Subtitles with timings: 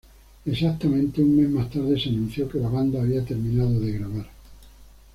[0.47, 4.27] Exactamente un mes más tarde, se anunció que la banda había terminado de grabar.